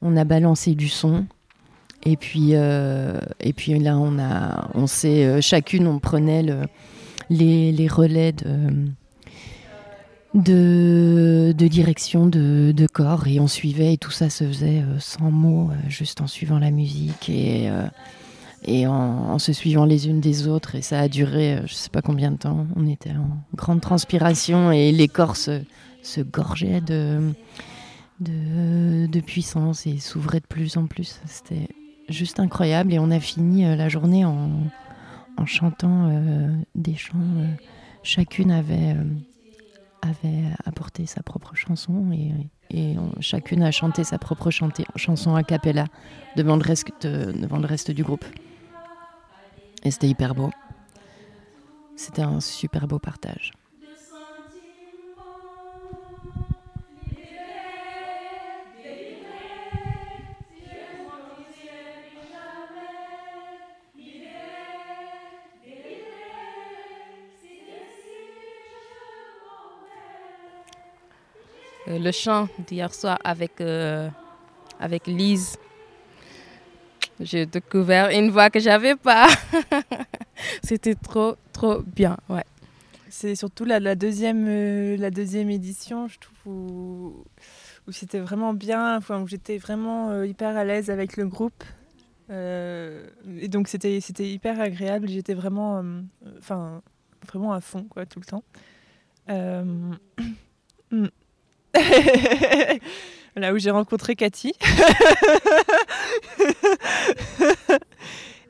On 0.00 0.16
a 0.16 0.24
balancé 0.24 0.74
du 0.74 0.88
son. 0.88 1.26
Et 2.04 2.16
puis, 2.16 2.52
et 2.52 3.52
puis 3.52 3.78
là, 3.80 3.98
on, 3.98 4.18
a, 4.20 4.70
on 4.74 4.86
s'est, 4.86 5.42
chacune, 5.42 5.88
on 5.88 5.98
prenait 5.98 6.44
le- 6.44 6.66
les, 7.30 7.72
les 7.72 7.88
relais 7.88 8.30
de, 8.30 8.70
de, 10.36 11.52
direction 11.68 12.26
de, 12.26 12.86
corps 12.92 13.26
et 13.26 13.40
on 13.40 13.46
suivait 13.46 13.94
et 13.94 13.98
tout 13.98 14.10
ça 14.10 14.30
se 14.30 14.44
faisait 14.44 14.82
euh, 14.82 14.98
sans 14.98 15.30
mots, 15.30 15.70
euh, 15.70 15.88
juste 15.88 16.20
en 16.20 16.26
suivant 16.26 16.58
la 16.58 16.70
musique 16.70 17.28
et, 17.28 17.68
euh, 17.68 17.86
et 18.64 18.86
en, 18.86 19.38
se 19.38 19.52
suivant 19.52 19.84
les 19.84 20.08
unes 20.08 20.20
des 20.20 20.46
autres. 20.46 20.74
Et 20.74 20.82
ça 20.82 21.00
a 21.00 21.08
duré, 21.08 21.60
je 21.66 21.74
sais 21.74 21.90
pas 21.90 22.02
combien 22.02 22.30
de 22.30 22.36
temps. 22.36 22.66
On 22.76 22.86
était 22.86 23.10
en 23.10 23.38
grande 23.54 23.80
transpiration 23.80 24.72
et 24.72 24.92
les 24.92 25.08
corps 25.08 25.36
se, 25.36 25.60
se 26.02 26.20
gorgeaient 26.20 26.80
de, 26.80 27.32
de, 28.20 29.20
puissance 29.20 29.86
et 29.86 29.98
s'ouvraient 29.98 30.40
de 30.40 30.46
plus 30.46 30.76
en 30.76 30.86
plus. 30.86 31.20
C'était 31.26 31.68
juste 32.08 32.40
incroyable 32.40 32.92
et 32.92 32.98
on 32.98 33.10
a 33.10 33.20
fini 33.20 33.64
la 33.64 33.88
journée 33.88 34.24
en, 34.24 34.50
en 35.36 35.46
chantant 35.46 36.10
des 36.74 36.94
chants. 36.94 37.18
chacune 38.02 38.50
avait, 38.50 38.96
avait 40.08 40.44
apporté 40.64 41.06
sa 41.06 41.22
propre 41.22 41.54
chanson 41.54 42.10
et, 42.12 42.96
chacune 43.20 43.62
a 43.62 43.70
chanté 43.70 44.02
sa 44.02 44.18
propre 44.18 44.50
chanson 44.50 45.34
a 45.36 45.42
cappella 45.44 45.86
devant 46.36 46.56
le, 46.56 46.62
reste, 46.62 46.88
devant 47.02 47.58
le 47.58 47.66
reste 47.66 47.90
du 47.92 48.02
groupe. 48.02 48.24
Et 49.84 49.90
c'était 49.90 50.08
hyper 50.08 50.34
beau. 50.34 50.50
C'était 51.94 52.22
un 52.22 52.40
super 52.40 52.88
beau 52.88 52.98
partage. 52.98 53.52
Euh, 71.88 71.98
le 71.98 72.10
chant 72.10 72.48
d'hier 72.66 72.92
soir 72.92 73.18
avec, 73.22 73.60
euh, 73.60 74.08
avec 74.80 75.06
Lise. 75.06 75.56
J'ai 77.20 77.46
découvert 77.46 78.10
une 78.10 78.30
voix 78.30 78.50
que 78.50 78.58
j'avais 78.58 78.96
pas. 78.96 79.28
C'était 80.64 80.96
trop, 80.96 81.36
trop 81.52 81.80
bien. 81.82 82.16
Ouais. 82.28 82.44
C'est 83.08 83.36
surtout 83.36 83.64
la, 83.64 83.94
deuxième, 83.94 84.46
euh, 84.48 84.96
la 84.96 85.10
deuxième 85.10 85.48
édition, 85.48 86.08
je 86.08 86.18
trouve, 86.18 86.36
où, 86.46 87.24
c'était 87.92 88.18
vraiment 88.18 88.52
bien, 88.52 88.98
où 89.08 89.28
j'étais 89.28 89.58
vraiment 89.58 90.22
hyper 90.24 90.56
à 90.56 90.64
l'aise 90.64 90.90
avec 90.90 91.16
le 91.16 91.26
groupe. 91.26 91.64
Et 92.28 93.48
donc 93.48 93.68
c'était 93.68 94.00
hyper 94.18 94.60
agréable, 94.60 95.08
j'étais 95.08 95.34
vraiment, 95.34 95.82
enfin, 96.38 96.82
vraiment 97.28 97.52
à 97.52 97.60
fond, 97.60 97.84
quoi, 97.84 98.04
tout 98.04 98.18
le 98.18 98.26
temps. 98.26 98.42
Là 103.36 103.52
où 103.52 103.58
j'ai 103.58 103.70
rencontré 103.70 104.16
Cathy. 104.16 104.54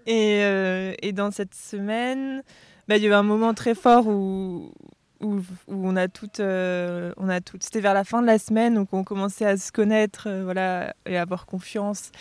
et, 0.06 0.44
euh, 0.44 0.94
et, 1.02 1.12
dans 1.12 1.32
cette 1.32 1.54
semaine, 1.54 2.44
bah, 2.86 2.96
il 2.96 3.02
y 3.02 3.06
a 3.06 3.10
eu 3.10 3.14
un 3.14 3.24
moment 3.24 3.52
très 3.52 3.74
fort 3.74 4.06
où, 4.06 4.72
où, 5.20 5.40
où 5.66 5.88
on 5.88 5.96
a 5.96 6.06
toutes, 6.06 6.38
euh, 6.38 7.12
on 7.16 7.28
a 7.28 7.40
toutes. 7.40 7.64
C'était 7.64 7.80
vers 7.80 7.94
la 7.94 8.04
fin 8.04 8.22
de 8.22 8.26
la 8.26 8.38
semaine, 8.38 8.74
donc 8.74 8.92
on 8.92 9.02
commençait 9.02 9.46
à 9.46 9.56
se 9.56 9.72
connaître, 9.72 10.28
euh, 10.28 10.44
voilà, 10.44 10.94
et 11.04 11.16
à 11.16 11.22
avoir 11.22 11.46
confiance. 11.46 12.12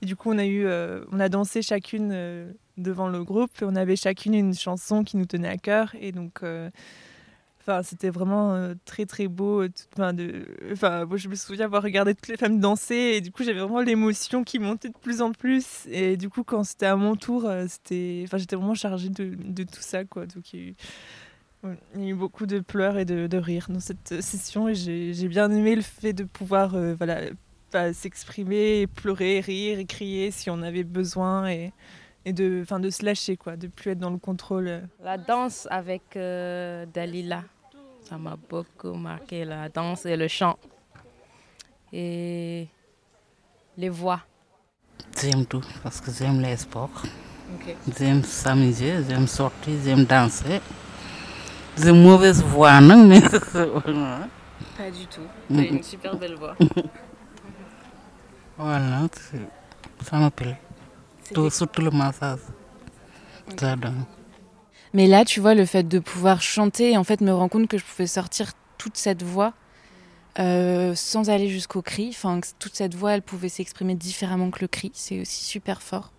Et 0.00 0.06
du 0.06 0.16
coup, 0.16 0.30
on 0.30 0.38
a 0.38 0.46
eu, 0.46 0.66
on 1.12 1.20
a 1.20 1.28
dansé 1.28 1.60
chacune 1.60 2.54
devant 2.78 3.08
le 3.08 3.22
groupe, 3.22 3.50
et 3.60 3.66
on 3.66 3.76
avait 3.76 3.96
chacune 3.96 4.32
une 4.32 4.54
chanson 4.54 5.04
qui 5.04 5.18
nous 5.18 5.26
tenait 5.26 5.48
à 5.48 5.58
cœur, 5.58 5.94
et 6.00 6.12
donc. 6.12 6.40
Enfin, 7.66 7.82
c'était 7.82 8.10
vraiment 8.10 8.54
euh, 8.54 8.74
très 8.84 9.06
très 9.06 9.26
beau. 9.26 9.64
Enfin, 9.94 10.12
de, 10.12 10.44
enfin, 10.70 11.06
moi, 11.06 11.16
je 11.16 11.28
me 11.30 11.34
souviens 11.34 11.64
avoir 11.64 11.82
regardé 11.82 12.14
toutes 12.14 12.28
les 12.28 12.36
femmes 12.36 12.60
danser 12.60 12.94
et 12.94 13.20
du 13.22 13.32
coup 13.32 13.42
j'avais 13.42 13.60
vraiment 13.60 13.80
l'émotion 13.80 14.44
qui 14.44 14.58
montait 14.58 14.90
de 14.90 14.98
plus 14.98 15.22
en 15.22 15.32
plus. 15.32 15.86
Et 15.90 16.18
du 16.18 16.28
coup 16.28 16.44
quand 16.44 16.62
c'était 16.62 16.84
à 16.84 16.96
mon 16.96 17.16
tour, 17.16 17.46
euh, 17.46 17.64
c'était, 17.66 18.22
enfin, 18.26 18.36
j'étais 18.36 18.56
vraiment 18.56 18.74
chargée 18.74 19.08
de, 19.08 19.34
de, 19.34 19.64
tout 19.64 19.80
ça 19.80 20.04
quoi. 20.04 20.26
Donc 20.26 20.52
il 20.52 20.60
y, 20.60 20.62
a 20.62 20.66
eu, 20.66 20.74
il 21.94 22.02
y 22.02 22.06
a 22.06 22.08
eu 22.10 22.14
beaucoup 22.14 22.44
de 22.44 22.60
pleurs 22.60 22.98
et 22.98 23.06
de, 23.06 23.26
de 23.28 23.38
rires 23.38 23.68
dans 23.70 23.80
cette 23.80 24.20
session 24.20 24.68
et 24.68 24.74
j'ai 24.74 25.28
bien 25.28 25.50
aimé 25.50 25.74
le 25.74 25.82
fait 25.82 26.12
de 26.12 26.24
pouvoir 26.24 26.74
euh, 26.74 26.94
voilà, 26.94 27.22
s'exprimer, 27.94 28.86
pleurer, 28.88 29.40
rire 29.40 29.78
et 29.78 29.86
crier 29.86 30.30
si 30.30 30.50
on 30.50 30.60
avait 30.60 30.84
besoin 30.84 31.46
et 32.24 32.32
de, 32.32 32.60
enfin, 32.62 32.80
de 32.80 32.90
se 32.90 33.04
lâcher, 33.04 33.36
quoi, 33.36 33.56
de 33.56 33.66
plus 33.66 33.92
être 33.92 33.98
dans 33.98 34.10
le 34.10 34.18
contrôle. 34.18 34.82
La 35.02 35.18
danse 35.18 35.68
avec 35.70 36.16
euh, 36.16 36.86
Dalila, 36.86 37.44
ça 38.08 38.16
m'a 38.16 38.36
beaucoup 38.48 38.94
marqué, 38.94 39.44
la 39.44 39.68
danse 39.68 40.06
et 40.06 40.16
le 40.16 40.28
chant. 40.28 40.58
Et 41.92 42.66
les 43.76 43.88
voix. 43.88 44.20
J'aime 45.20 45.46
tout, 45.46 45.62
parce 45.82 46.00
que 46.00 46.10
j'aime 46.10 46.40
les 46.40 46.56
sports. 46.56 47.02
Okay. 47.56 47.76
J'aime 47.98 48.24
s'amuser, 48.24 49.04
j'aime 49.08 49.26
sortir, 49.26 49.74
j'aime 49.84 50.04
danser. 50.04 50.60
J'ai 51.76 51.90
une 51.90 52.02
mauvaise 52.02 52.42
voix, 52.42 52.80
non 52.80 53.06
mais... 53.06 53.20
Pas 53.20 54.90
du 54.90 55.06
tout, 55.06 55.20
tu 55.48 55.58
as 55.58 55.62
une 55.62 55.82
super 55.82 56.16
belle 56.16 56.34
voix. 56.34 56.56
voilà, 58.58 59.02
ça 60.02 60.30
plaît. 60.30 60.58
Tout, 61.32 61.50
surtout 61.50 61.82
le 61.82 61.90
massage. 61.90 62.40
Okay. 63.50 63.74
Mais 64.92 65.06
là, 65.06 65.24
tu 65.24 65.40
vois, 65.40 65.54
le 65.54 65.66
fait 65.66 65.82
de 65.82 65.98
pouvoir 65.98 66.40
chanter, 66.40 66.96
en 66.96 67.04
fait, 67.04 67.20
me 67.20 67.32
rend 67.32 67.48
compte 67.48 67.68
que 67.68 67.78
je 67.78 67.84
pouvais 67.84 68.06
sortir 68.06 68.52
toute 68.78 68.96
cette 68.96 69.22
voix 69.22 69.54
euh, 70.38 70.94
sans 70.94 71.30
aller 71.30 71.48
jusqu'au 71.48 71.82
cri. 71.82 72.08
Enfin, 72.10 72.40
toute 72.58 72.74
cette 72.74 72.94
voix, 72.94 73.12
elle 73.12 73.22
pouvait 73.22 73.48
s'exprimer 73.48 73.94
différemment 73.94 74.50
que 74.50 74.60
le 74.60 74.68
cri. 74.68 74.92
C'est 74.94 75.20
aussi 75.20 75.44
super 75.44 75.82
fort. 75.82 76.12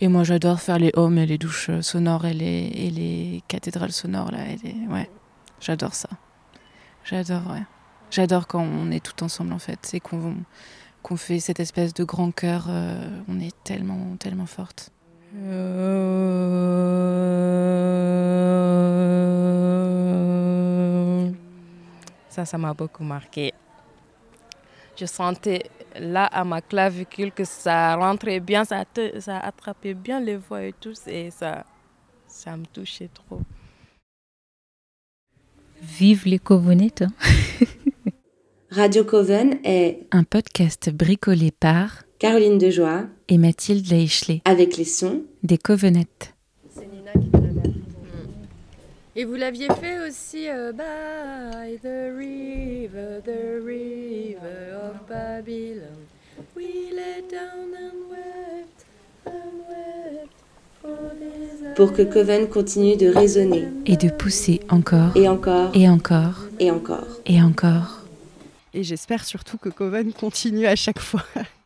Et 0.00 0.08
moi, 0.08 0.24
j'adore 0.24 0.60
faire 0.60 0.78
les 0.78 0.90
hommes 0.94 1.18
et 1.18 1.26
les 1.26 1.38
douches 1.38 1.70
sonores 1.80 2.26
et 2.26 2.34
les, 2.34 2.70
et 2.74 2.90
les 2.90 3.42
cathédrales 3.48 3.92
sonores. 3.92 4.32
Là, 4.32 4.48
et 4.48 4.58
les... 4.62 4.74
Ouais, 4.88 5.08
j'adore 5.60 5.94
ça. 5.94 6.08
J'adore, 7.04 7.50
ouais. 7.50 7.62
J'adore 8.10 8.46
quand 8.46 8.62
on 8.62 8.90
est 8.90 9.04
tout 9.04 9.24
ensemble, 9.24 9.52
en 9.52 9.58
fait. 9.58 9.78
C'est 9.82 10.00
qu'on 10.00 10.36
qu'on 11.04 11.18
fait 11.18 11.38
cette 11.38 11.60
espèce 11.60 11.92
de 11.92 12.02
grand 12.02 12.30
cœur, 12.32 12.66
euh, 12.70 12.96
on 13.28 13.38
est 13.38 13.54
tellement, 13.62 14.16
tellement 14.18 14.46
forte. 14.46 14.90
Ça, 22.30 22.46
ça 22.46 22.56
m'a 22.58 22.72
beaucoup 22.72 23.04
marqué. 23.04 23.52
Je 24.96 25.04
sentais 25.04 25.64
là 26.00 26.24
à 26.24 26.42
ma 26.42 26.62
clavicule 26.62 27.32
que 27.32 27.44
ça 27.44 27.96
rentrait 27.96 28.40
bien, 28.40 28.64
ça, 28.64 28.84
te, 28.86 29.20
ça 29.20 29.38
attrapait 29.38 29.92
bien 29.92 30.20
les 30.20 30.36
voix 30.36 30.62
et 30.64 30.72
tout, 30.72 30.94
et 31.06 31.30
ça, 31.30 31.66
ça 32.26 32.56
me 32.56 32.64
touchait 32.64 33.10
trop. 33.12 33.42
Vive 35.82 36.24
les 36.24 36.38
covonettes 36.38 37.04
Radio 38.74 39.04
Coven 39.04 39.58
est 39.62 40.00
un 40.10 40.24
podcast 40.24 40.90
bricolé 40.92 41.52
par 41.52 42.02
Caroline 42.18 42.58
Dejoie 42.58 43.04
et 43.28 43.38
Mathilde 43.38 43.88
Leichelet 43.88 44.42
avec 44.44 44.76
les 44.76 44.84
sons 44.84 45.22
des 45.44 45.58
Covenettes. 45.58 46.34
C'est 46.74 46.88
Nina 46.92 47.12
qui 47.12 47.30
me 47.36 47.40
l'avait 47.40 47.70
Et 49.14 49.24
vous 49.24 49.36
l'aviez 49.36 49.68
fait 49.80 50.04
aussi 50.08 50.48
euh, 50.48 50.72
By 50.72 51.78
the 51.78 52.10
river, 52.18 53.20
the 53.24 53.62
river 53.64 54.74
of 54.74 55.06
Babylon. 55.08 56.08
We 56.56 56.90
lay 56.90 57.22
down 57.30 57.72
and 57.78 58.10
wept, 58.10 58.86
and 59.24 59.62
wept. 59.68 60.32
Pour 61.76 61.92
que 61.92 62.02
Coven 62.02 62.48
continue 62.48 62.96
de 62.96 63.06
résonner 63.06 63.68
et 63.86 63.96
de 63.96 64.08
pousser 64.08 64.58
encore 64.68 65.16
et 65.16 65.28
encore 65.28 65.70
et 65.74 65.88
encore 65.88 66.48
et 66.58 66.72
encore 66.72 67.20
et 67.24 67.40
encore. 67.40 68.03
Et 68.74 68.82
j'espère 68.82 69.24
surtout 69.24 69.56
que 69.56 69.68
Coven 69.68 70.12
continue 70.12 70.66
à 70.66 70.74
chaque 70.74 70.98
fois. 70.98 71.24